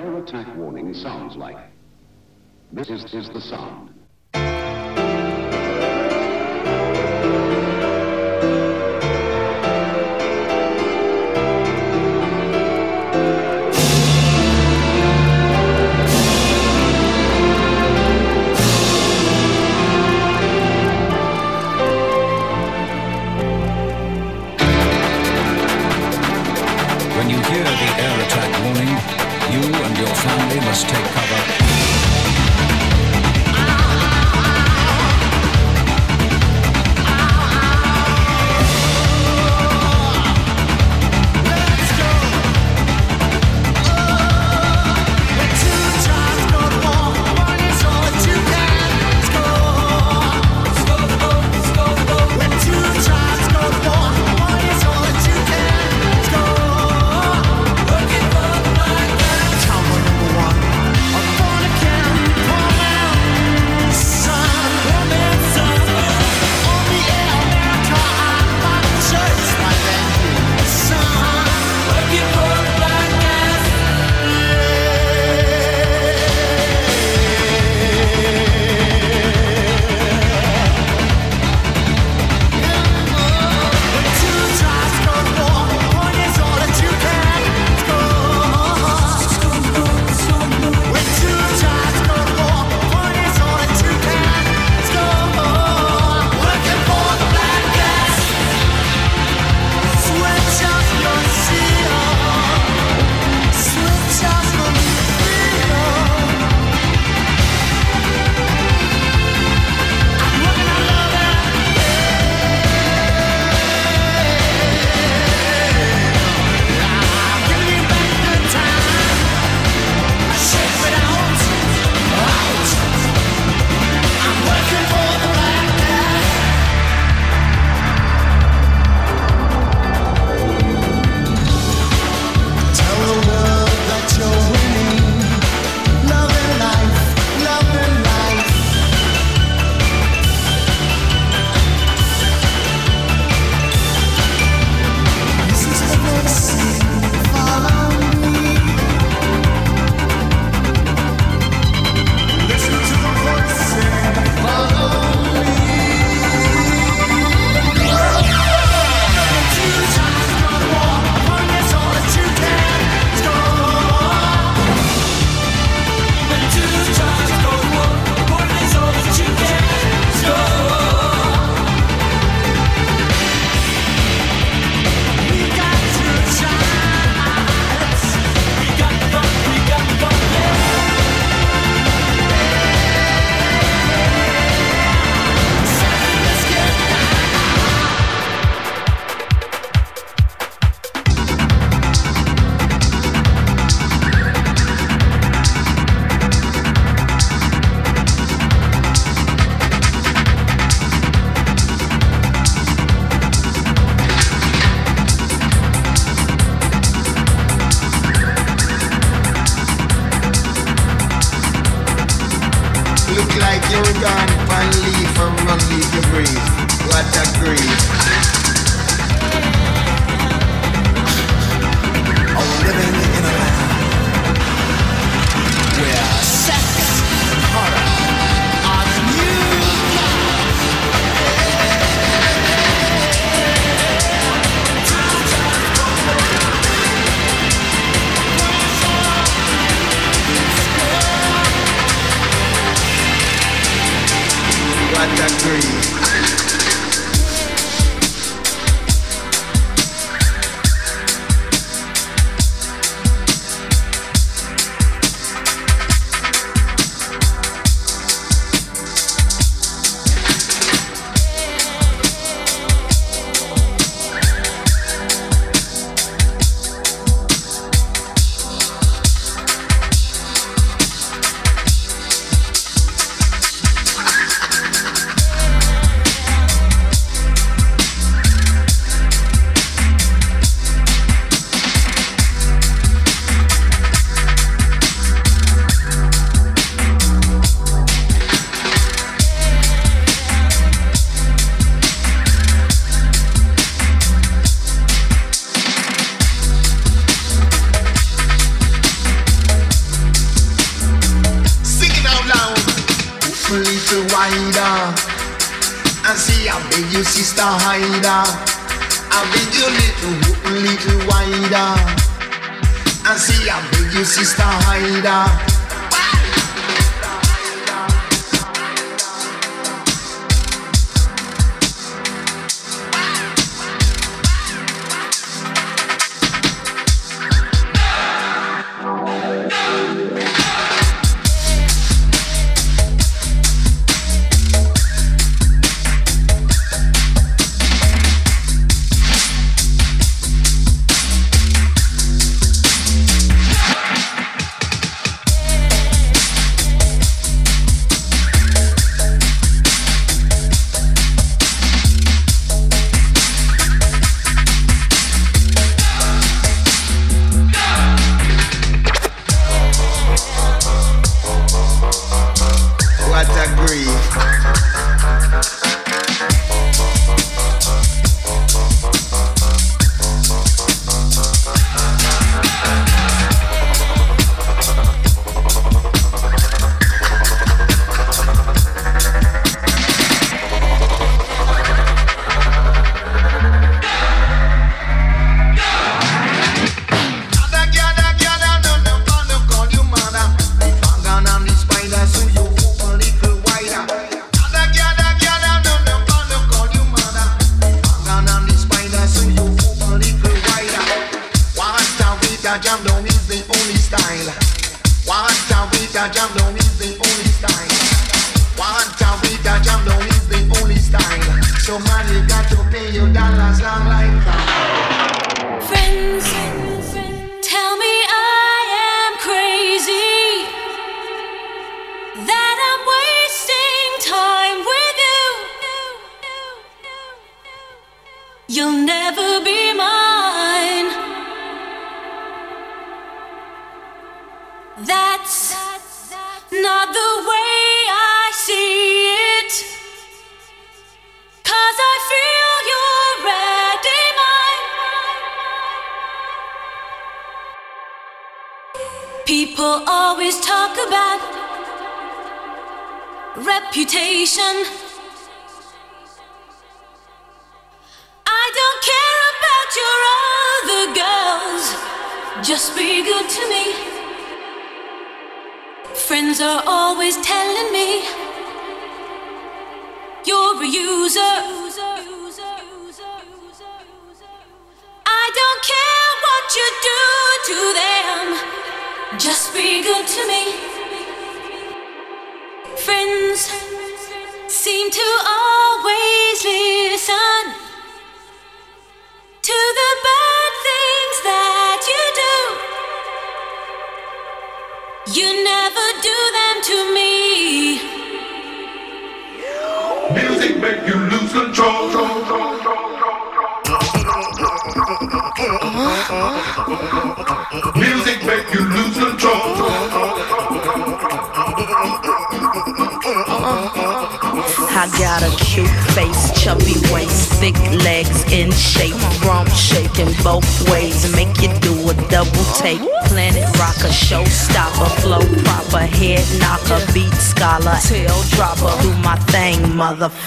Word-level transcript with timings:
air 0.00 0.16
attack 0.16 0.56
warning 0.56 0.94
sounds 0.94 1.36
like. 1.36 1.56
This 2.72 2.88
is, 2.88 3.04
is 3.12 3.28
the 3.34 3.40
sound. 3.40 3.99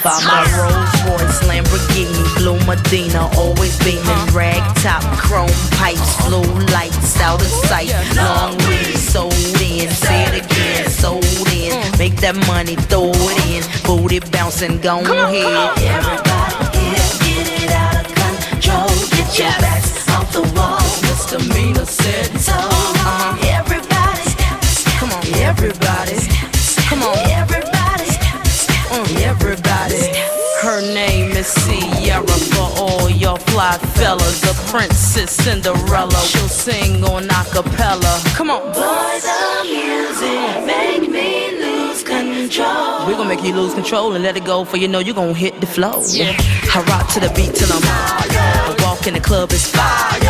Motherfucker. 0.04 0.33
Go, 44.44 44.64
for 44.64 44.76
you 44.76 44.88
know 44.88 44.98
you're 44.98 45.14
gonna 45.14 45.32
hit 45.32 45.60
the 45.60 45.66
flow. 45.66 46.04
Yeah. 46.08 46.36
I 46.74 46.84
rock 46.88 47.08
to 47.14 47.20
the 47.20 47.32
beat 47.34 47.54
till 47.54 47.72
I'm. 47.72 47.82
I 47.82 48.76
walk 48.84 49.06
in 49.06 49.14
the 49.14 49.20
club, 49.20 49.50
it's 49.52 49.70
fire. 49.70 50.20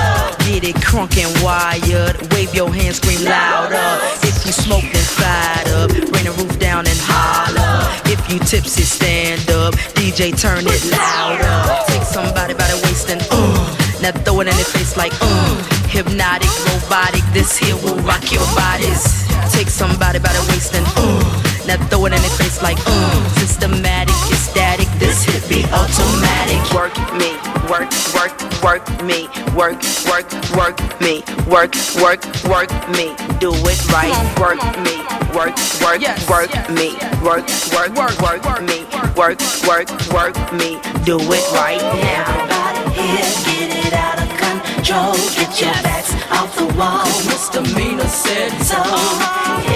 Get 0.47 0.63
it 0.63 0.77
crunk 0.77 1.19
and 1.19 1.33
wired. 1.43 2.17
Wave 2.33 2.55
your 2.55 2.73
hands, 2.73 2.97
scream 2.97 3.25
louder. 3.25 3.83
If 4.23 4.47
you 4.47 4.53
smoke, 4.53 4.87
then 4.87 5.07
fired 5.19 5.69
up. 5.75 5.91
Bring 5.91 6.25
the 6.25 6.35
roof 6.39 6.59
down 6.59 6.87
and 6.87 7.01
holler. 7.03 7.91
If 8.07 8.21
you 8.31 8.39
tipsy, 8.39 8.83
stand 8.83 9.51
up. 9.51 9.75
DJ, 9.99 10.31
turn 10.39 10.63
it 10.63 10.83
louder. 10.91 11.55
Take 11.89 12.05
somebody 12.05 12.55
by 12.55 12.69
the 12.69 12.79
waist 12.87 13.11
and 13.11 13.23
uh. 13.31 13.67
Now 14.01 14.13
throw 14.23 14.41
it 14.41 14.49
in 14.49 14.55
their 14.55 14.71
face 14.71 14.97
like 14.97 15.13
uh. 15.21 15.55
Hypnotic, 15.89 16.51
robotic, 16.71 17.25
this 17.33 17.57
here 17.57 17.77
will 17.77 17.99
rock 18.07 18.31
your 18.31 18.47
bodies. 18.55 19.27
Take 19.53 19.69
somebody 19.69 20.19
by 20.19 20.33
the 20.33 20.45
waist 20.51 20.75
and 20.75 20.87
uh. 20.97 21.44
Now 21.67 21.77
throw 21.89 22.05
it 22.07 22.13
in 22.13 22.21
their 22.21 22.31
face 22.37 22.63
like, 22.63 22.77
mm. 22.77 23.39
Systematic, 23.41 24.15
static. 24.37 24.89
This 24.99 25.25
hit 25.25 25.49
be 25.49 25.65
automatic. 25.73 26.61
Work 26.77 26.95
me, 27.17 27.33
work, 27.73 27.89
work, 28.15 28.37
work 28.63 28.85
me, 29.03 29.29
work, 29.57 29.81
work, 30.05 30.29
work 30.57 30.77
me, 31.01 31.25
work, 31.49 31.73
work, 32.03 32.21
work 32.45 32.71
me. 32.93 33.17
Do 33.41 33.53
it 33.55 33.81
right. 33.89 34.13
Work 34.39 34.61
me, 34.85 34.97
work, 35.33 35.57
work, 35.81 36.03
work 36.29 36.53
me, 36.71 36.93
work, 37.25 37.47
work, 37.73 37.97
work, 37.97 38.21
work 38.21 38.63
me, 38.63 38.85
work, 39.17 39.41
work, 39.67 39.89
work 40.13 40.37
me. 40.53 40.79
Do 41.05 41.17
it 41.19 41.47
right 41.53 41.81
now. 41.81 42.25
Everybody 42.29 43.01
here, 43.01 43.31
get 43.45 43.87
it 43.87 43.93
out 43.93 44.19
of 44.21 44.29
control. 44.37 45.17
Get 45.37 45.61
your 45.61 45.73
backs 45.83 46.13
off 46.31 46.55
the 46.57 46.67
wall. 46.77 47.07
Misdemeanor 47.29 48.09
said 48.09 48.53
So, 48.63 48.81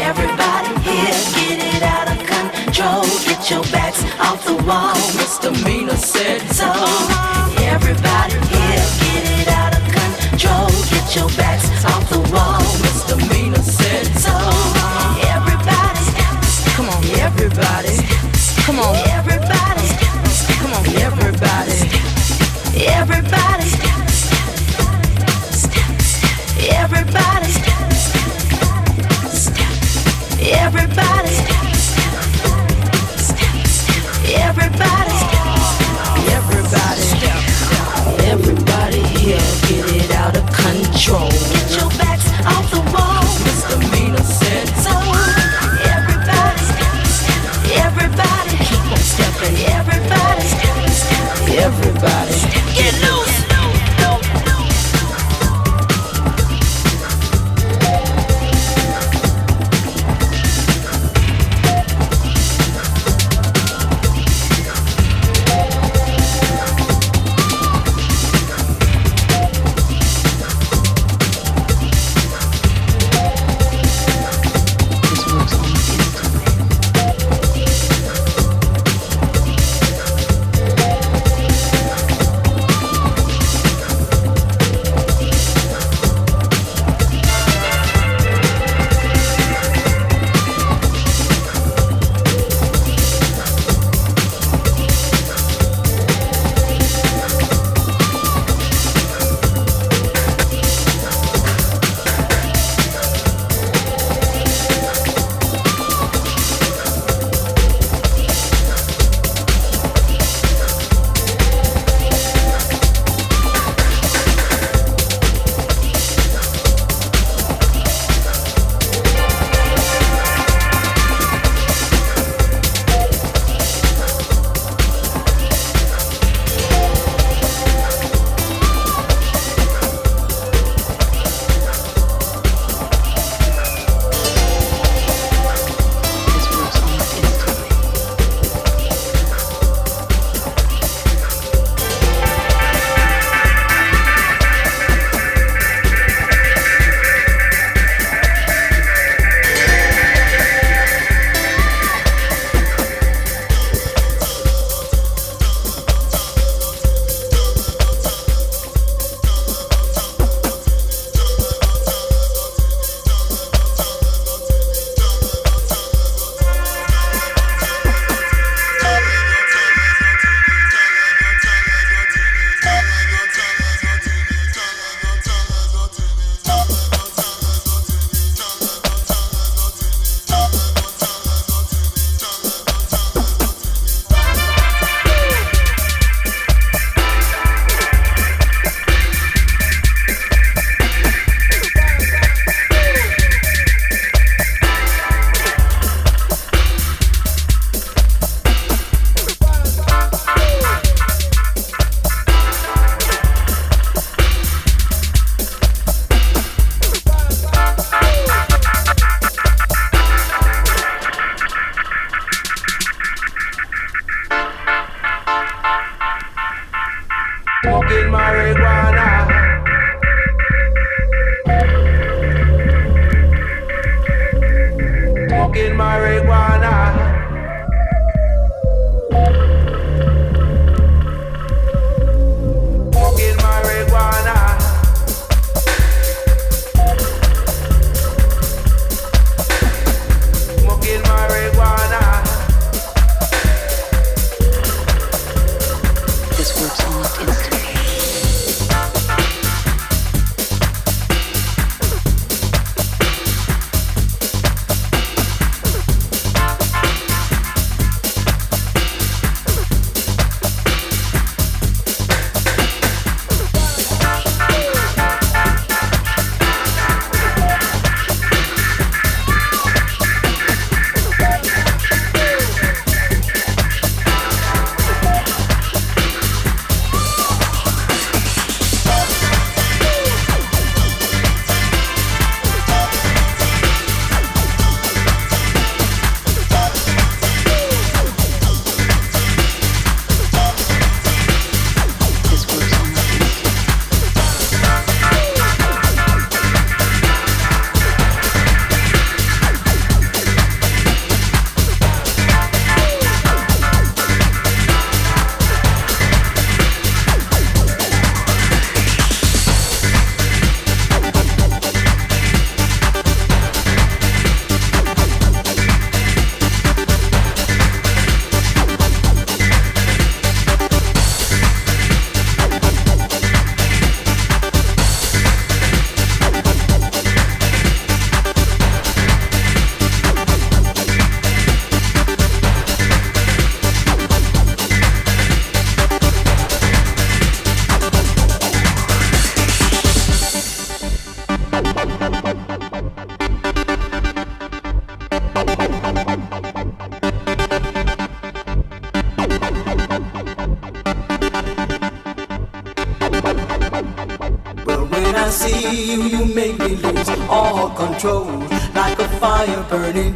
everybody 0.05 0.73
here, 0.85 1.18
control. 2.79 3.03
Get 3.25 3.51
your 3.51 3.63
backs 3.65 4.05
off 4.21 4.45
the 4.45 4.55
wall. 4.65 4.95
Misdemeanor 5.17 5.97
said 5.97 6.41
So, 6.53 6.67
everybody 7.65 8.48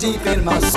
deep 0.02 0.26
in 0.26 0.44
my 0.44 0.59
soul. 0.59 0.72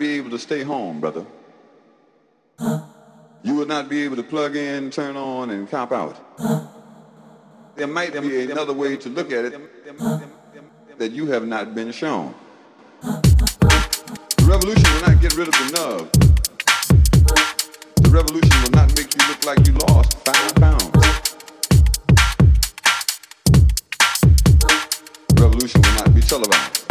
be 0.00 0.16
able 0.16 0.30
to 0.30 0.38
stay 0.38 0.62
home, 0.62 0.98
brother. 0.98 1.26
Huh? 2.58 2.80
You 3.42 3.54
would 3.56 3.68
not 3.68 3.90
be 3.90 4.02
able 4.02 4.16
to 4.16 4.22
plug 4.22 4.56
in, 4.56 4.90
turn 4.90 5.14
on, 5.14 5.50
and 5.50 5.70
cop 5.70 5.92
out. 5.92 6.16
Huh? 6.38 6.66
There 7.76 7.86
might 7.86 8.12
be 8.14 8.50
another 8.50 8.72
way 8.72 8.96
to 8.96 9.08
look 9.10 9.30
at 9.30 9.44
it 9.44 9.60
huh? 9.98 10.20
that 10.96 11.12
you 11.12 11.26
have 11.26 11.46
not 11.46 11.74
been 11.74 11.92
shown. 11.92 12.34
The 13.02 14.46
revolution 14.48 14.90
will 14.94 15.02
not 15.02 15.20
get 15.20 15.36
rid 15.36 15.48
of 15.48 15.54
the 15.54 15.68
nub. 15.76 16.12
The 18.02 18.10
revolution 18.10 18.62
will 18.62 18.70
not 18.70 18.88
make 18.96 19.14
you 19.14 19.28
look 19.28 19.44
like 19.44 19.66
you 19.66 19.74
lost 19.86 20.16
five 20.24 20.54
pounds. 20.54 20.90
The 25.28 25.42
revolution 25.42 25.82
will 25.82 25.94
not 25.94 26.14
be 26.14 26.22
televised. 26.22 26.89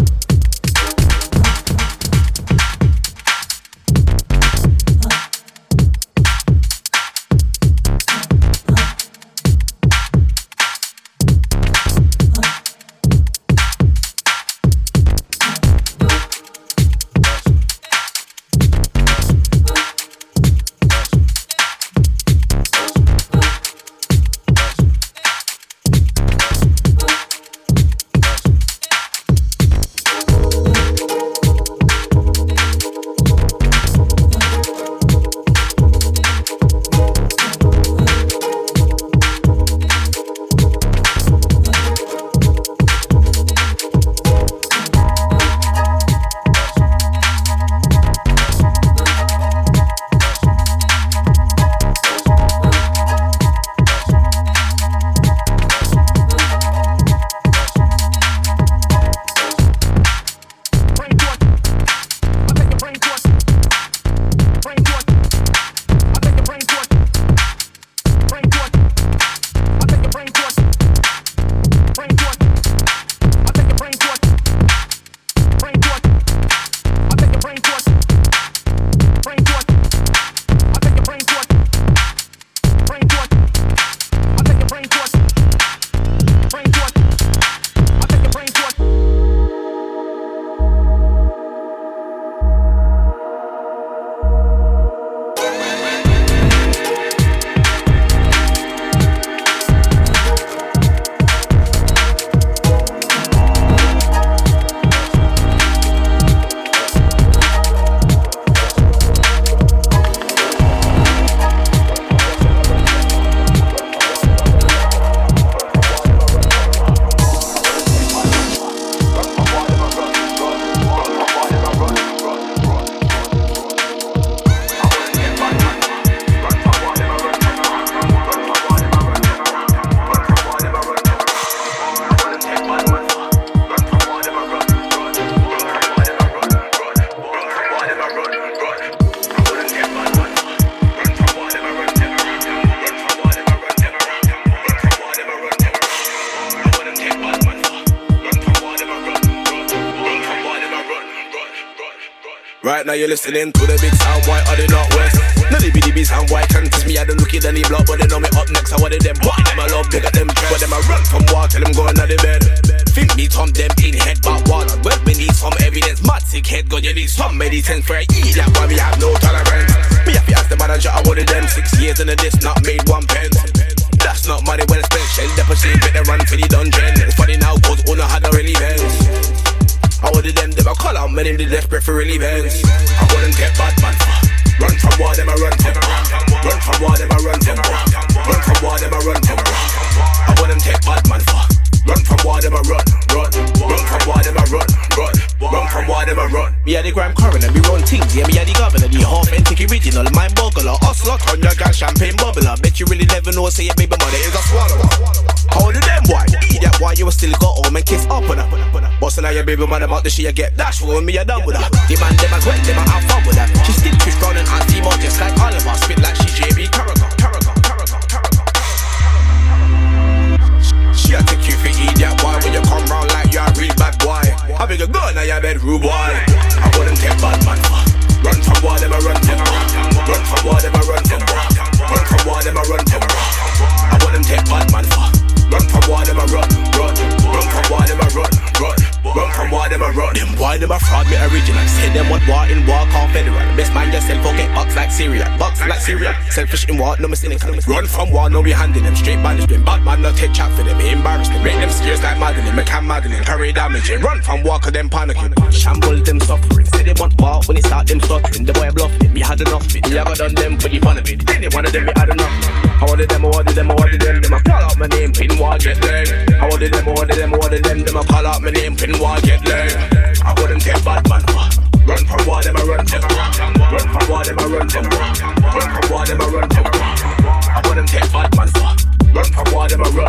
them 279.70 279.82
a 279.82 279.90
run. 279.90 280.09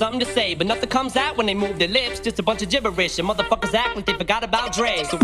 something 0.00 0.18
to 0.18 0.32
say, 0.32 0.54
but 0.54 0.66
nothing 0.66 0.88
comes 0.88 1.14
out 1.14 1.36
when 1.36 1.44
they 1.44 1.52
move 1.52 1.78
their 1.78 1.86
lips. 1.86 2.20
Just 2.20 2.38
a 2.38 2.42
bunch 2.42 2.62
of 2.62 2.70
gibberish, 2.70 3.18
and 3.18 3.28
motherfuckers 3.28 3.74
act 3.74 3.96
like 3.96 4.06
they 4.06 4.14
forgot 4.14 4.42
about 4.42 4.72
Dre. 4.72 5.04
So 5.04 5.18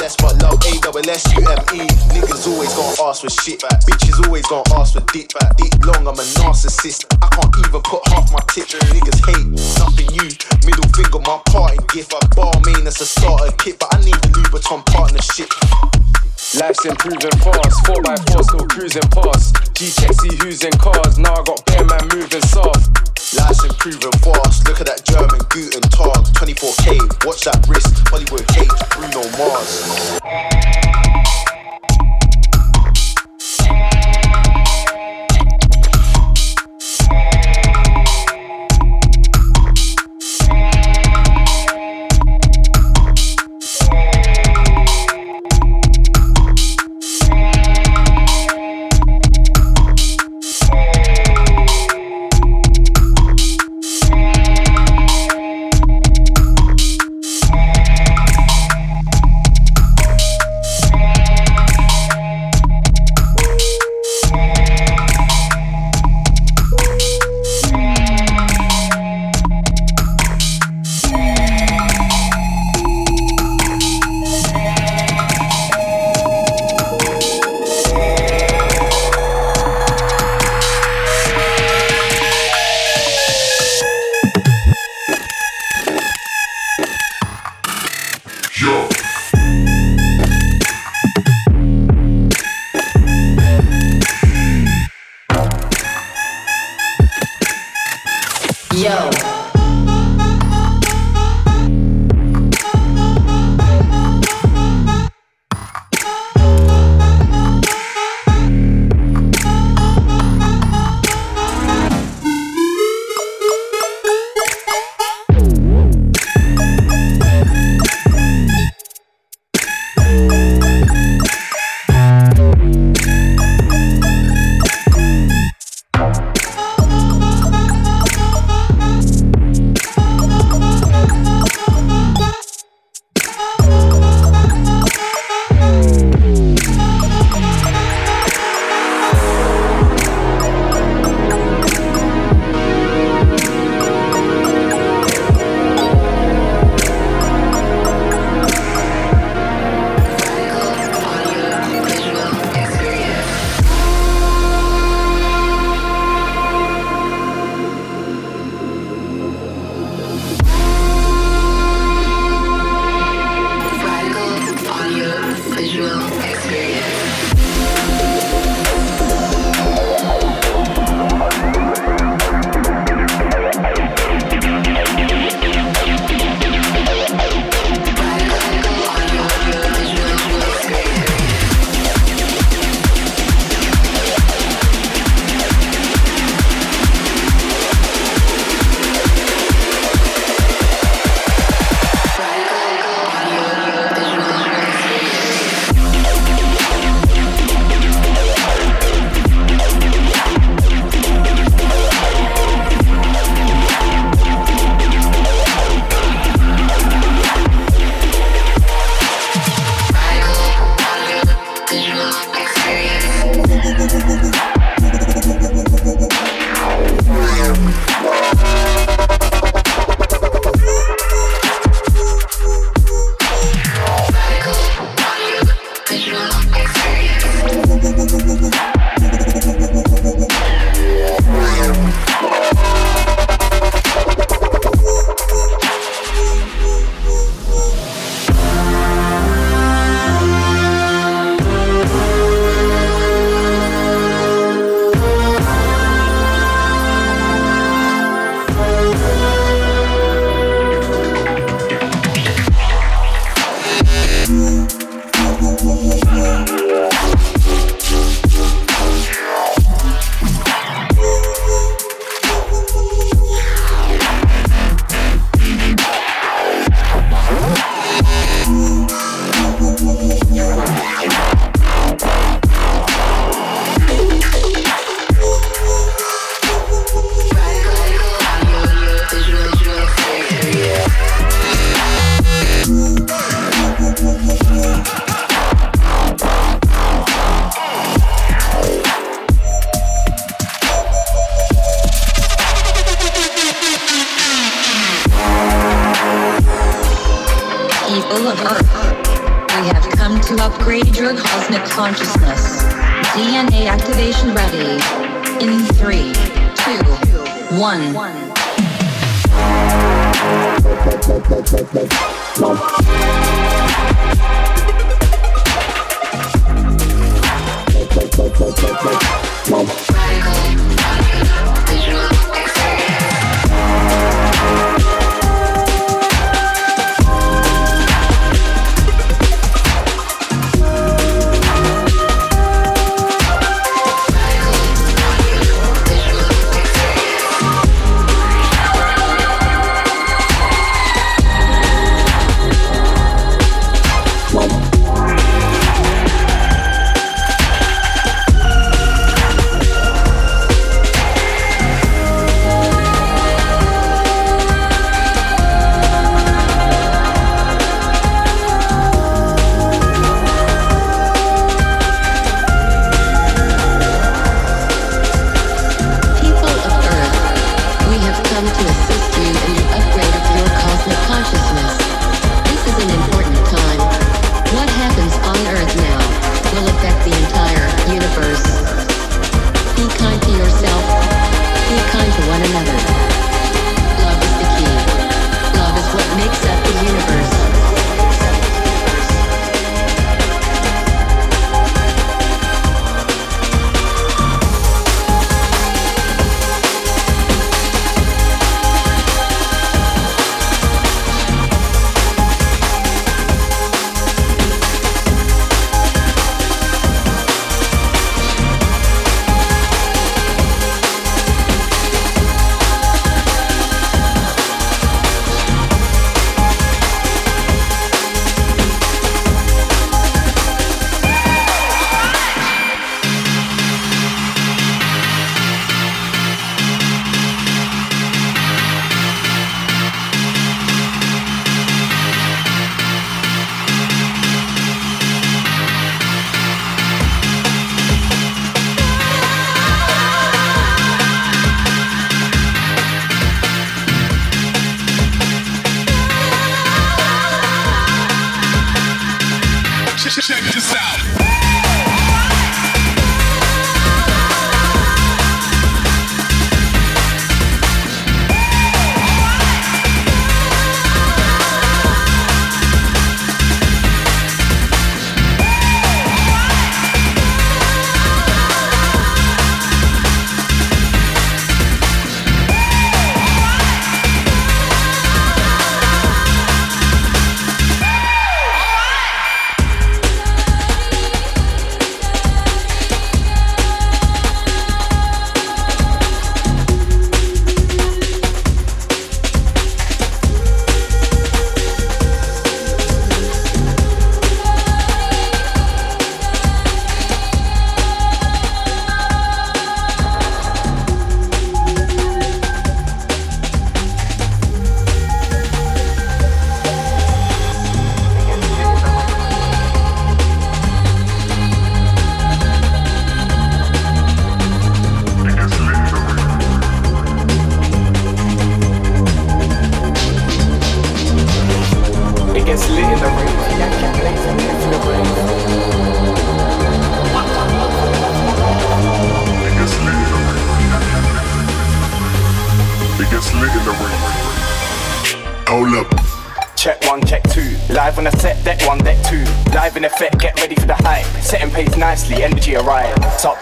less, 0.00 0.16
but 0.16 0.40
love 0.42 0.58
A-double-S-U-M-E. 0.64 1.80
Niggas 2.16 2.48
always 2.48 2.72
gonna 2.74 3.08
ask 3.08 3.22
for 3.22 3.30
shit. 3.30 3.60
Bitches 3.84 4.16
always 4.26 4.46
gonna 4.46 4.64
ask 4.74 4.94
for 4.94 5.04
dick. 5.12 5.28
Dick 5.56 5.74
long, 5.84 6.08
I'm 6.08 6.16
a 6.16 6.26
narcissist. 6.40 7.04
I 7.20 7.28
can't 7.28 7.52
even 7.60 7.82
put 7.82 8.00
half 8.08 8.32
my 8.32 8.40
tip. 8.48 8.66
Niggas 8.66 9.20
hate 9.28 9.46
nothing 9.78 10.08
new. 10.16 10.30
Middle 10.64 10.88
finger, 10.96 11.20
my 11.28 11.38
parting 11.52 11.84
gift. 11.92 12.14
I 12.16 12.20
bar 12.34 12.52
mean 12.64 12.86
as 12.86 13.00
a 13.00 13.06
starter 13.06 13.52
kit, 13.58 13.78
but 13.78 13.94
I 13.94 14.00
need 14.00 14.16
a 14.16 14.28
Louboutin 14.32 14.84
partnership. 14.86 15.52
Life's 16.58 16.84
improving 16.84 17.36
fast, 17.44 17.86
4x4 17.86 18.42
still 18.42 18.66
cruising 18.66 19.08
past. 19.12 19.54
G 19.74 19.90
check, 19.92 20.12
see 20.18 20.34
who's 20.42 20.64
in 20.64 20.72
cars. 20.78 21.18
Now 21.18 21.34
I 21.34 21.44
got 21.44 21.64
bare 21.66 21.84
man 21.84 22.08
moving 22.08 22.42
soft. 22.42 23.09
Life's 23.36 23.62
improving 23.64 24.10
fast. 24.22 24.66
Look 24.66 24.80
at 24.80 24.86
that 24.86 25.04
German 25.04 25.38
Guten 25.50 25.82
Tag. 25.82 26.24
24K. 26.34 27.24
Watch 27.24 27.44
that 27.44 27.64
wrist. 27.68 28.08
Hollywood 28.08 28.46
cage. 28.48 28.68
Bruno 28.90 29.22
Mars. 29.38 31.09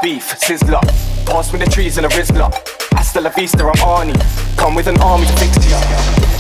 Beef, 0.09 0.41
sizzler. 0.41 0.81
Pass 1.27 1.53
with 1.53 1.61
the 1.61 1.69
trees 1.69 1.99
and 1.99 2.07
a 2.07 2.09
Rizla. 2.09 2.49
Hasta 2.97 3.21
la 3.21 3.29
vista, 3.29 3.63
I'm 3.63 3.77
Arnie. 3.85 4.17
Come 4.57 4.75
with 4.75 4.87
an 4.87 4.99
army 5.03 5.27
to 5.27 5.33
fix 5.37 5.53
ya. 5.69 5.77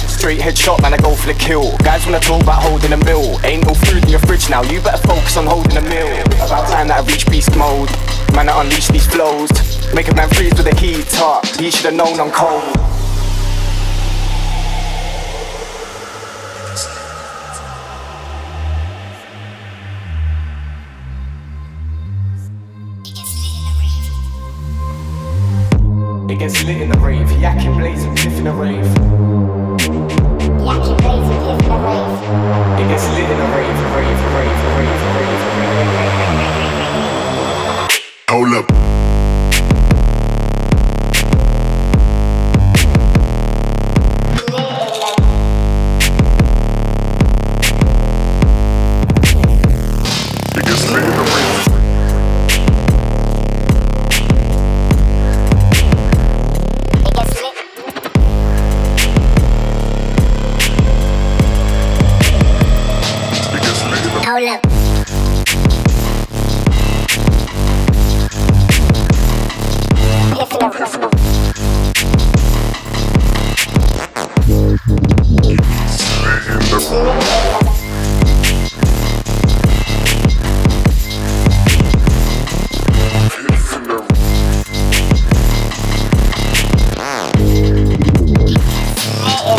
Straight 0.09 0.40
headshot, 0.40 0.81
man, 0.81 0.95
I 0.95 0.97
go 0.97 1.15
for 1.15 1.27
the 1.27 1.35
kill. 1.35 1.77
Guys 1.85 2.07
wanna 2.07 2.19
talk 2.19 2.40
about 2.40 2.62
holding 2.62 2.95
a 2.95 2.97
mill. 2.97 3.39
Ain't 3.45 3.66
no 3.66 3.74
food 3.74 4.05
in 4.05 4.09
your 4.09 4.20
fridge 4.20 4.49
now, 4.49 4.62
you 4.62 4.81
better 4.81 5.07
focus 5.07 5.36
on 5.36 5.45
holding 5.45 5.77
a 5.77 5.82
meal. 5.82 6.09
About 6.40 6.66
time 6.73 6.89
that 6.89 7.05
I 7.05 7.12
reach 7.12 7.28
beast 7.28 7.55
mode. 7.57 7.90
Man, 8.32 8.49
I 8.49 8.59
unleash 8.62 8.89
these 8.89 9.07
flows. 9.07 9.53
Make 9.93 10.09
a 10.09 10.15
man 10.15 10.31
freeze 10.31 10.55
with 10.55 10.65
the 10.65 10.77
heat 10.81 11.05
up. 11.20 11.45
He 11.61 11.70
should've 11.70 11.93
known 11.93 12.19
I'm 12.19 12.31
cold. 12.31 12.78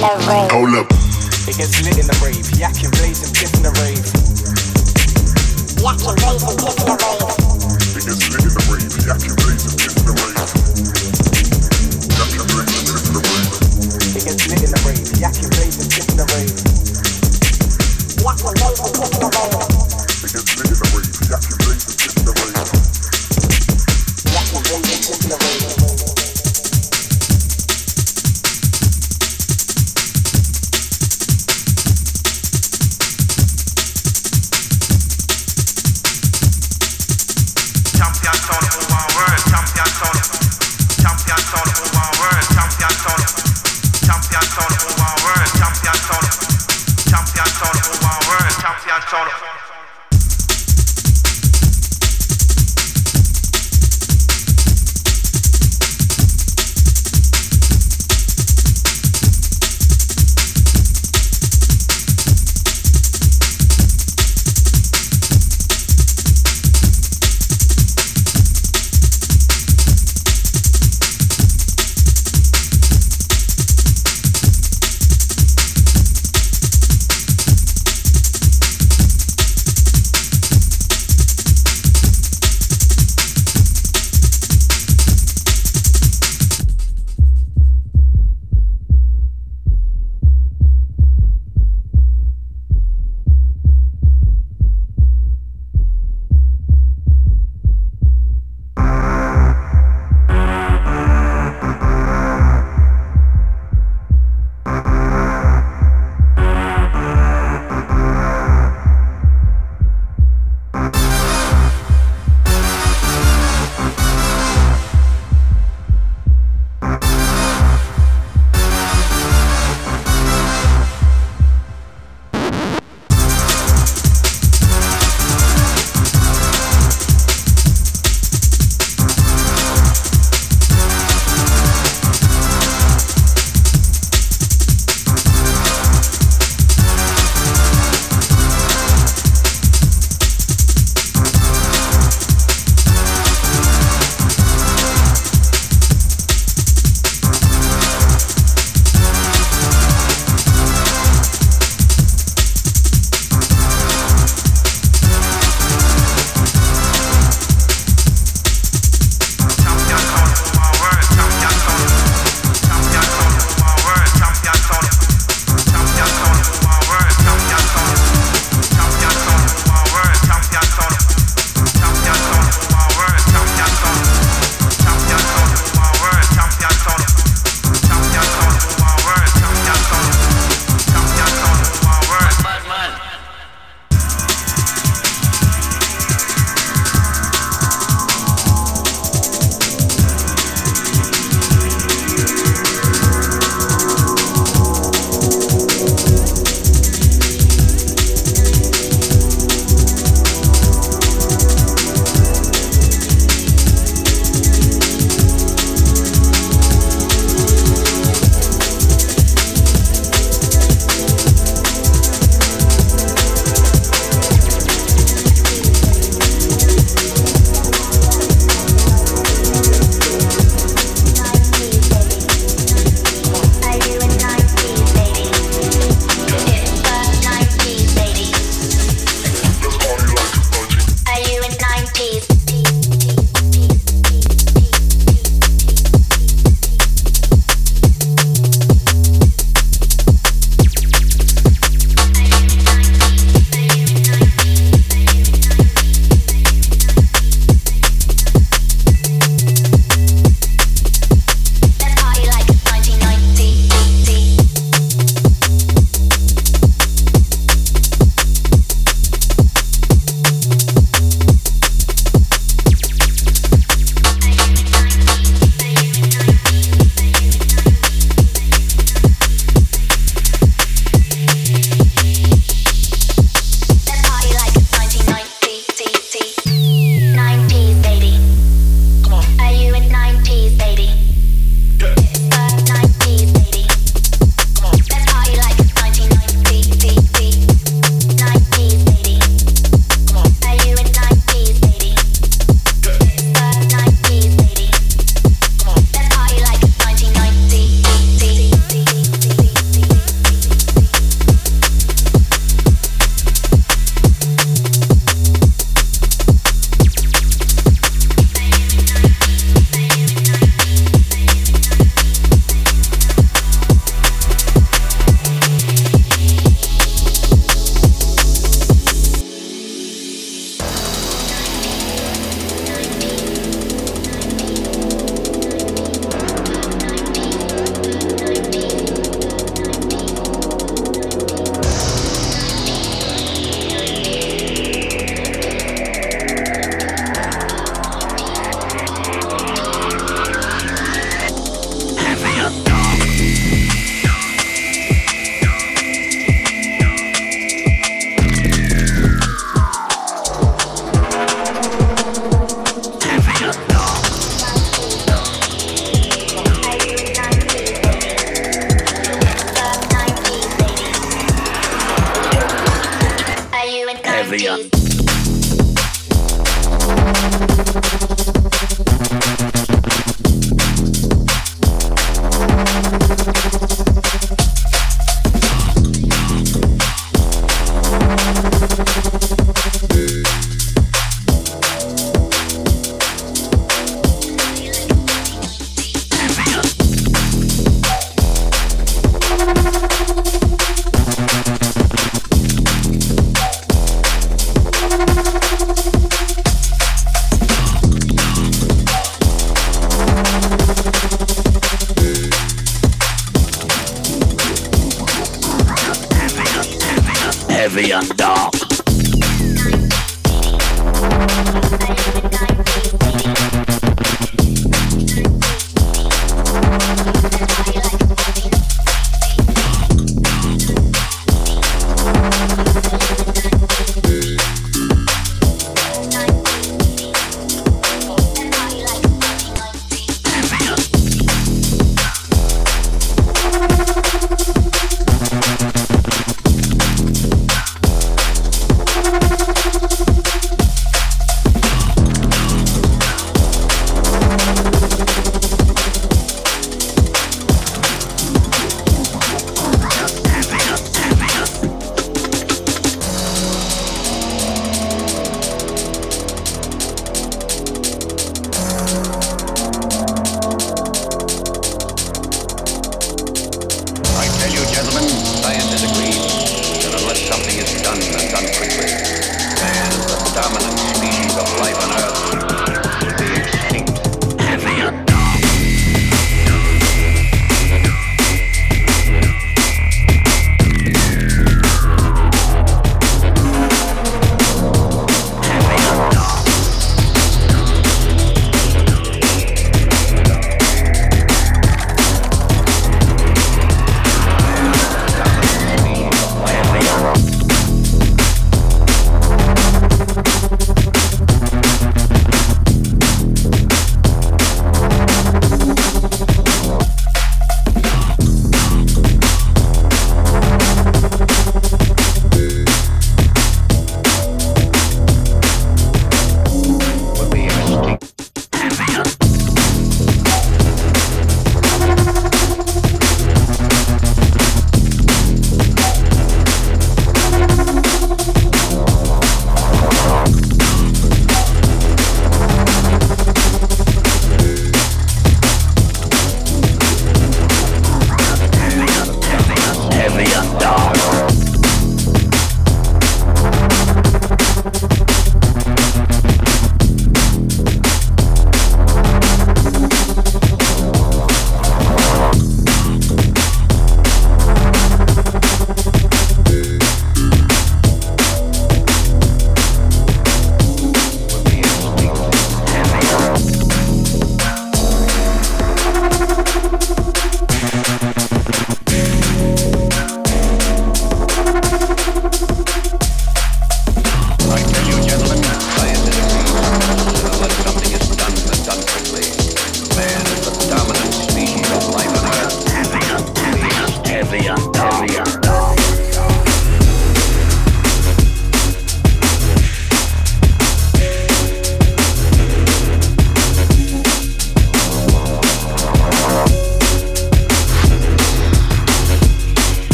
Hold 0.00 0.80
up. 0.80 0.88
It 1.44 1.60
gets 1.60 1.76
lit 1.84 2.00
in 2.00 2.08
the 2.08 2.16
rave, 2.24 2.48
yakking, 2.56 2.88
blazing, 2.96 3.28
piff 3.36 3.52
the 3.60 3.68
rave. 3.84 4.00
Yakking, 5.76 6.16
blazing, 6.16 6.56
piff 6.56 6.72
the 6.80 6.96
rave. 6.96 7.28
It 8.00 8.08
gets 8.08 8.24
lit 8.32 8.40
in 8.40 8.48
the 8.48 8.64
rave. 8.72 8.96
Yakking, 9.04 9.36
blazing, 9.36 9.76
piff 9.76 9.92
the 10.00 10.16
rave. 10.16 10.40
Yakking, 12.16 12.48
blazing, 12.48 12.80
piff 12.88 13.12
the 13.12 13.20
rave. 13.28 13.52
It 14.16 14.24
gets 14.24 14.48
lit 14.48 14.64
in 14.64 14.72
the 14.72 14.80
rave, 14.88 15.04
yakking, 15.20 15.52
blazing, 15.52 15.92
piff 15.92 16.08
the 16.16 16.24
rave. 16.32 16.48
Yakking, 18.24 18.56
blazing, 18.56 18.96
piff 18.96 19.12
the 19.20 19.28
rave. 19.28 19.68
It 20.24 20.32
gets 20.32 20.48
lit 20.56 20.64
in 20.64 20.80
the 20.80 20.88
rave. 20.96 21.12
Yakking, 21.28 21.60
blazing, 21.60 21.99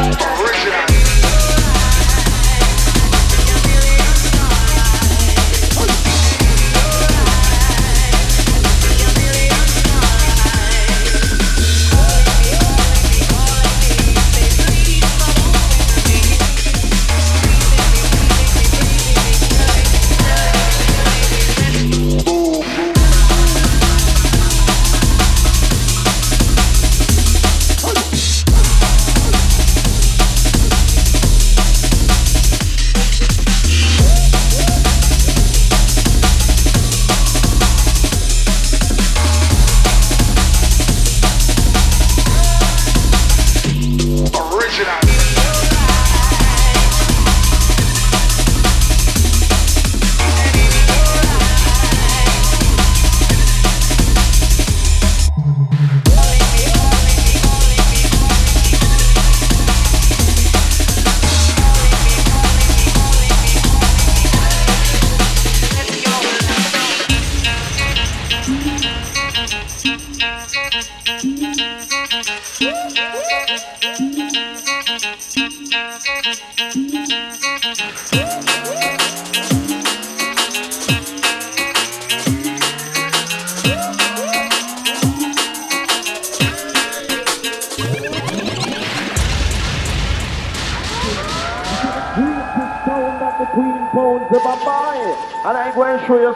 sound 0.00 0.29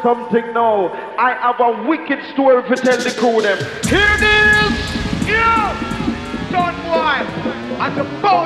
something 0.05 0.53
now. 0.53 0.93
I 1.17 1.33
have 1.33 1.59
a 1.61 1.89
wicked 1.89 2.23
story 2.35 2.63
to 2.69 2.77
tell 2.77 2.99
the 2.99 3.11
crew 3.19 3.41
them. 3.41 3.57
Here 3.89 4.13
it 4.17 4.23
is! 4.23 4.75
Yeah! 5.27 5.73
Son 6.53 6.75
boy! 6.85 7.25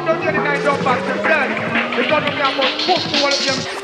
Don't 0.07 0.23
get 0.23 0.37
it 0.37 0.41
I 0.41 0.63
don't 0.63 0.83
back 0.85 1.01
to 1.03 1.23
death. 1.23 1.99
It's 1.99 2.09
gonna 2.09 2.31
be 2.31 2.37
about 2.39 2.81
foot 2.87 3.03
of 3.35 3.73
them. 3.75 3.78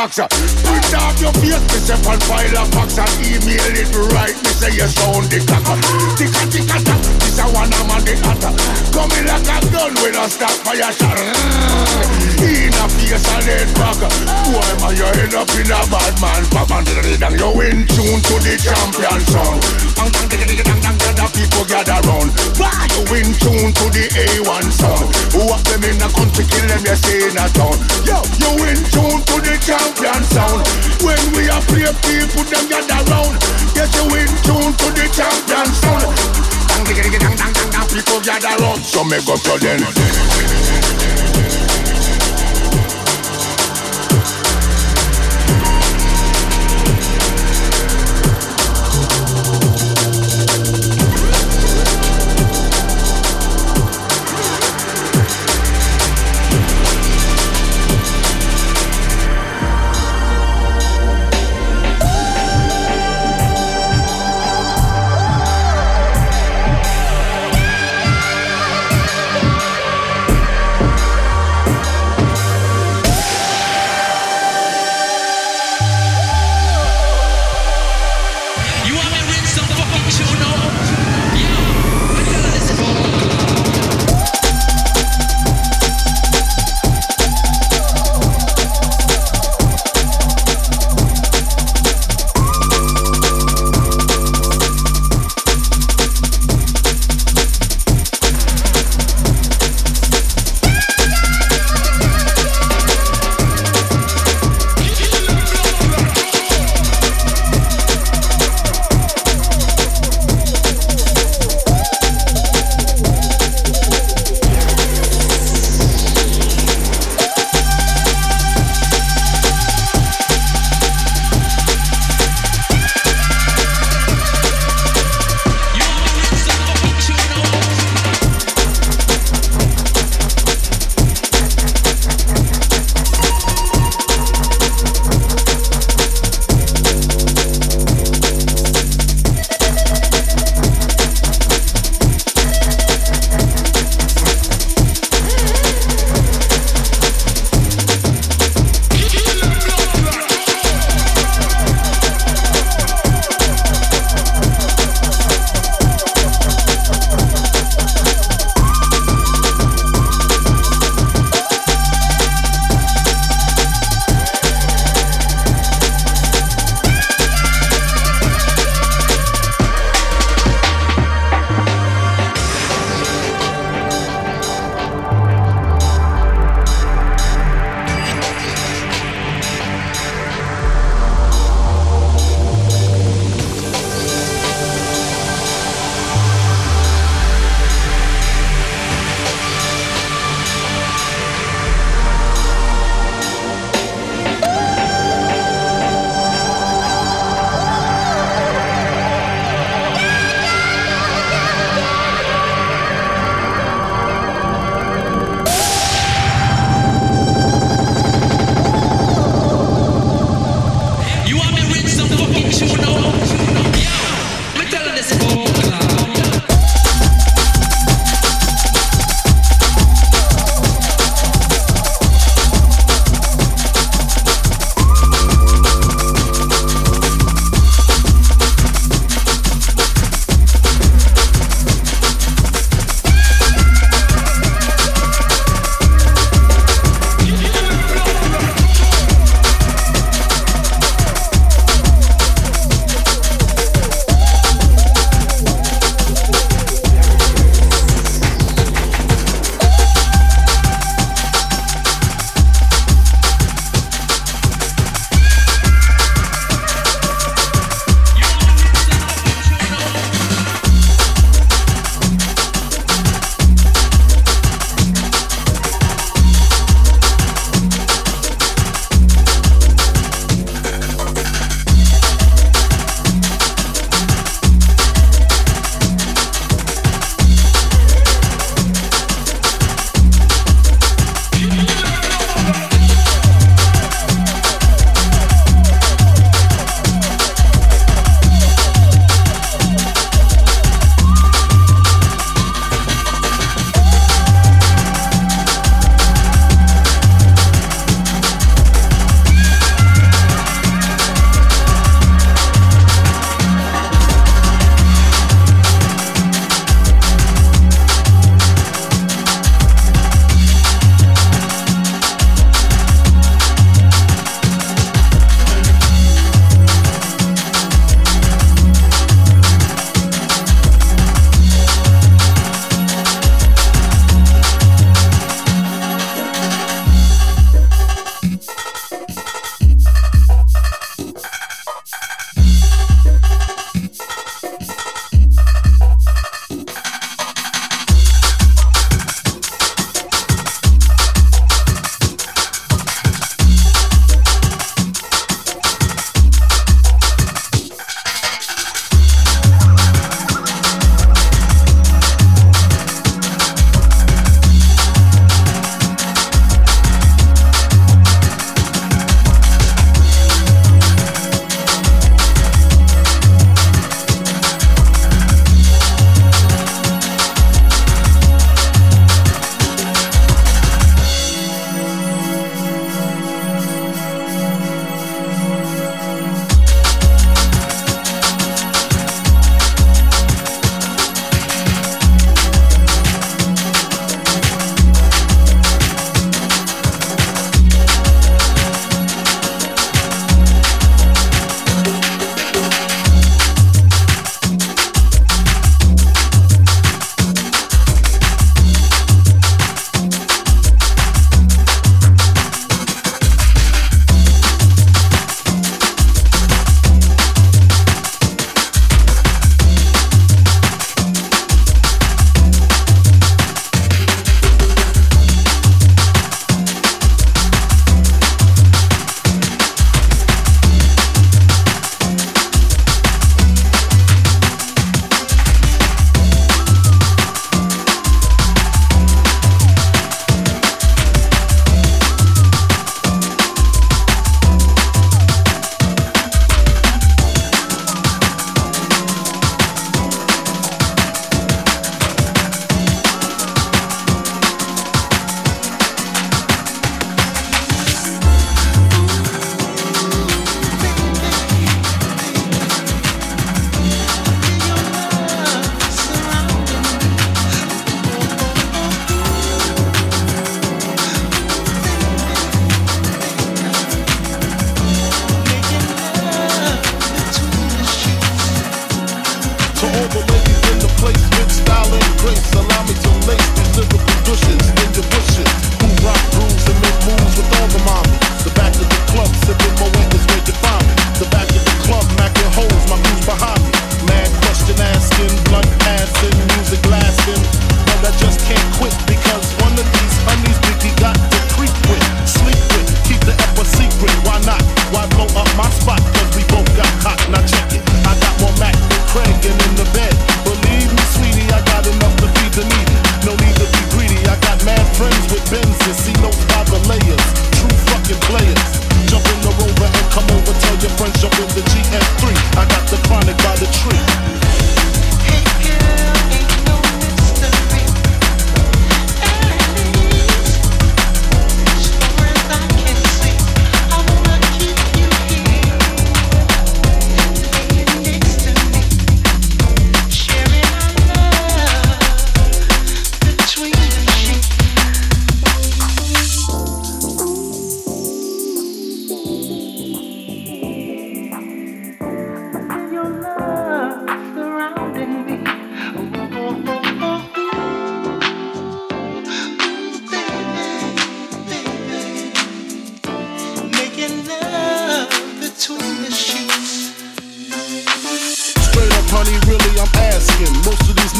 axe. 0.00 0.24
Print 0.64 0.94
off 0.96 1.20
your 1.20 1.32
face, 1.36 1.60
me 1.60 1.78
say 1.84 1.98
on 2.08 2.20
file 2.24 2.56
a 2.56 2.64
box 2.72 2.96
and 2.96 3.12
email 3.20 3.74
it 3.76 3.92
right. 4.16 4.32
Me 4.32 4.50
say 4.56 4.72
you 4.72 4.88
sound 4.88 5.28
the 5.28 5.38
cocker. 5.44 5.76
Ticka 6.16 6.42
ticka 6.48 6.78
ta. 6.80 6.94
this 7.20 7.38
a 7.38 7.44
one 7.52 7.68
I'm 7.68 7.92
on 7.92 8.00
the 8.08 8.16
hotter. 8.24 8.52
Coming 8.96 9.26
like 9.28 9.44
a 9.44 9.56
gun 9.68 9.92
with 10.00 10.16
a 10.16 10.24
stop 10.32 10.56
fire 10.64 10.92
shot. 10.92 11.20
In 12.40 12.72
a 12.72 12.84
face 12.96 13.28
and 13.28 13.44
head 13.44 13.68
back. 13.76 14.00
Why 14.48 14.64
am 14.72 14.84
I 14.88 14.90
you 14.96 15.10
end 15.20 15.36
up 15.36 15.52
in 15.52 15.68
a 15.68 15.80
bad 15.92 16.14
man? 16.24 16.42
Pop 16.48 16.72
and 16.72 16.88
down 17.20 17.36
you 17.36 17.50
in 17.68 17.84
tune 17.84 18.20
to 18.24 18.34
the 18.40 18.56
champion 18.56 19.20
sound. 19.28 19.60
The 21.20 21.28
people 21.36 21.64
gather 21.68 22.00
round. 22.08 22.32
Why 22.56 22.72
you 22.96 23.04
in 23.20 23.28
tune 23.36 23.72
to 23.76 23.86
the 23.92 24.08
A1 24.08 24.66
song? 24.72 25.04
Who 25.36 25.52
up 25.52 25.60
them 25.68 25.84
in 25.84 26.00
a 26.00 26.08
country, 26.08 26.48
kill 26.48 26.64
them, 26.64 26.80
you 26.80 26.96
stay 26.96 27.28
in 27.28 27.36
a 27.36 27.44
town. 27.52 27.69
Make 39.10 39.26
go 39.26 39.34
to 39.34 39.58
them. 39.58 40.49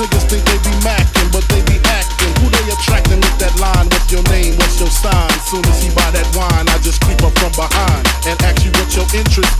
niggas 0.00 0.24
think 0.32 0.42
they 0.48 0.56
be 0.64 0.72
macking, 0.80 1.28
but 1.28 1.44
they 1.52 1.60
be 1.68 1.76
acting. 1.92 2.32
Who 2.40 2.48
they 2.48 2.64
attracting 2.72 3.20
with 3.20 3.36
that 3.36 3.52
line? 3.60 3.84
What's 3.92 4.08
your 4.08 4.24
name? 4.32 4.56
What's 4.56 4.80
your 4.80 4.88
sign? 4.88 5.28
Soon 5.44 5.60
as 5.68 5.84
he 5.84 5.92
buy 5.92 6.08
that 6.16 6.24
wine, 6.32 6.64
I 6.72 6.80
just 6.80 7.04
creep 7.04 7.20
up 7.20 7.36
from 7.36 7.52
behind 7.52 8.08
and 8.24 8.36
ask 8.40 8.64
you 8.64 8.72
what 8.80 8.88
your 8.96 9.04
interest 9.12 9.52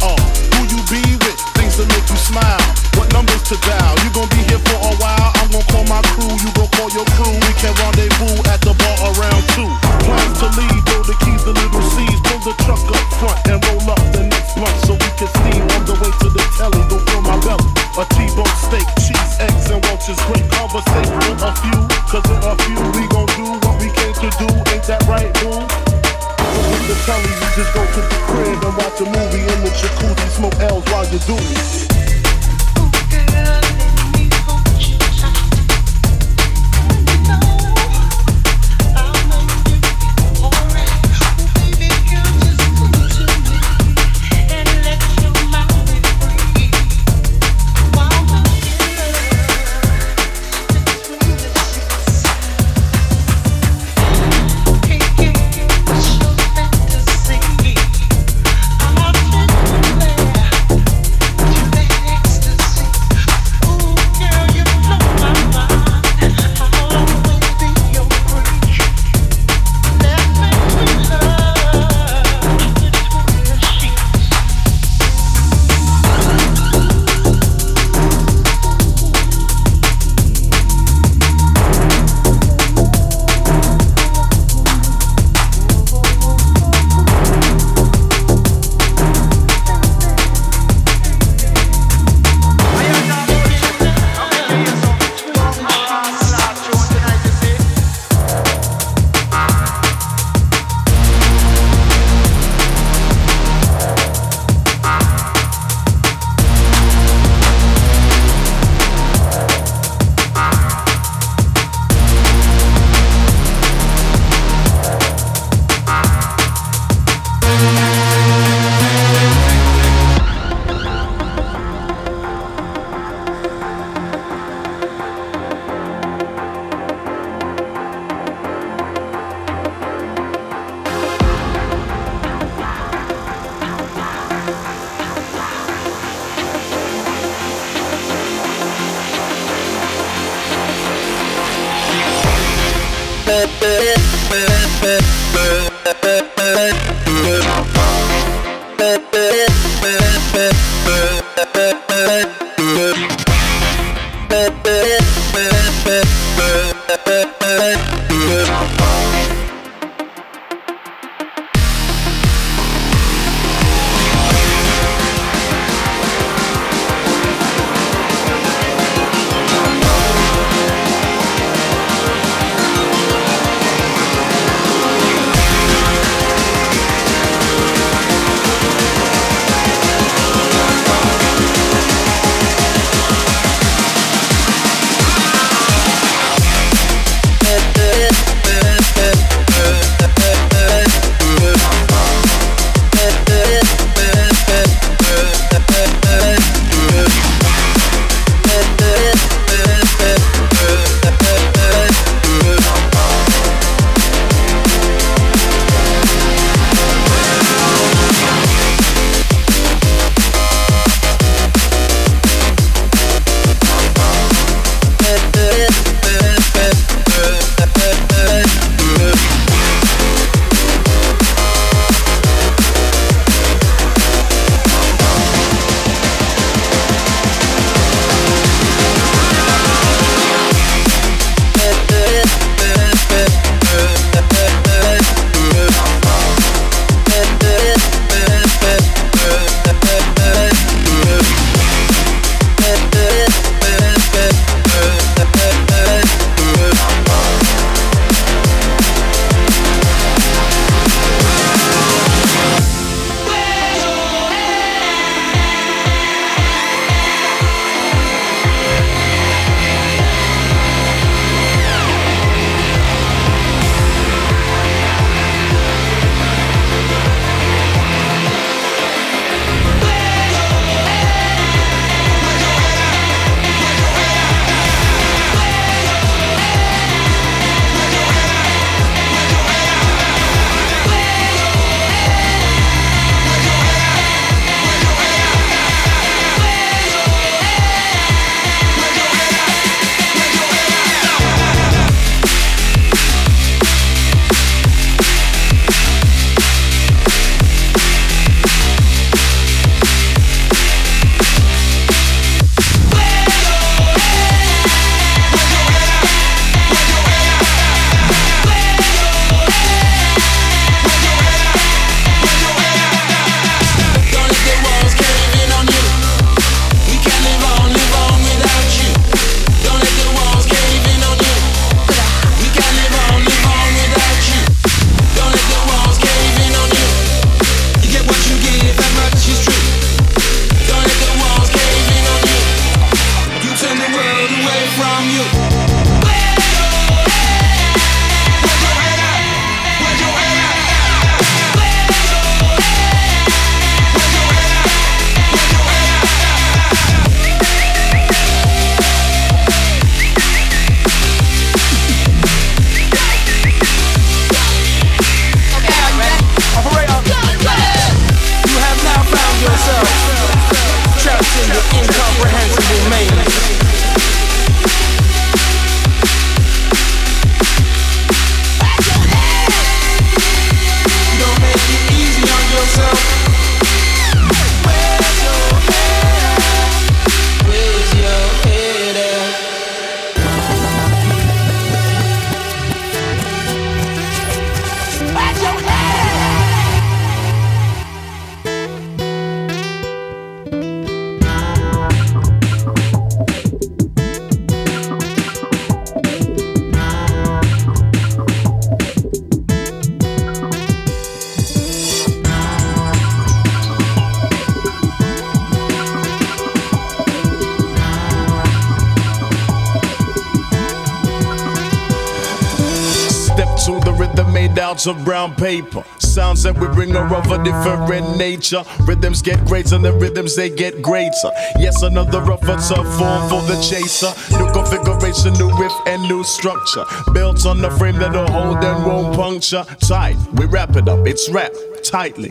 paper. 415.40 415.82
Sounds 415.98 416.42
that 416.42 416.56
we 416.58 416.68
bring 416.68 416.94
are 416.94 417.12
of 417.14 417.30
a 417.30 417.42
different 417.42 418.18
nature. 418.18 418.62
Rhythms 418.82 419.22
get 419.22 419.44
greater, 419.46 419.74
and 419.74 419.84
the 419.84 419.92
rhythms 419.92 420.36
they 420.36 420.50
get 420.50 420.82
greater. 420.82 421.30
Yes, 421.58 421.82
another 421.82 422.20
rougher 422.20 422.56
tough 422.68 422.86
form 422.98 423.22
for 423.30 423.40
the 423.48 423.58
chaser. 423.62 424.12
New 424.38 424.52
configuration, 424.52 425.32
new 425.34 425.50
riff, 425.58 425.72
and 425.86 426.02
new 426.02 426.22
structure. 426.22 426.84
Built 427.14 427.46
on 427.46 427.58
the 427.58 427.70
frame 427.70 427.96
that'll 427.96 428.30
hold 428.30 428.62
and 428.62 428.86
won't 428.86 429.16
puncture. 429.16 429.64
Tight, 429.80 430.16
we 430.34 430.44
wrap 430.44 430.76
it 430.76 430.88
up, 430.88 431.06
it's 431.06 431.28
wrapped 431.30 431.56
tightly. 431.82 432.30